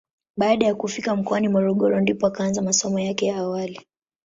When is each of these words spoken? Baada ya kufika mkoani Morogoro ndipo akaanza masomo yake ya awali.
Baada 0.37 0.65
ya 0.65 0.75
kufika 0.75 1.15
mkoani 1.15 1.47
Morogoro 1.47 1.99
ndipo 2.01 2.27
akaanza 2.27 2.61
masomo 2.61 2.99
yake 2.99 3.25
ya 3.25 3.37
awali. 3.37 3.81